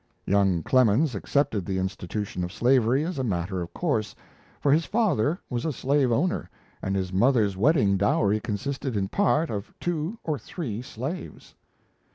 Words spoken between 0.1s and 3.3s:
Young Clemens accepted the institution of slavery as a